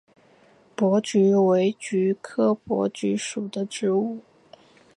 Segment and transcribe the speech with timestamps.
[0.75, 4.21] 珀菊为菊科珀菊属的植物。